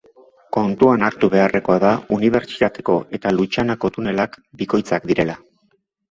[0.55, 5.37] Kontuan hartu beharrekoa da Unibertsitateko eta Lutxanako tunelak bikoitzak direla.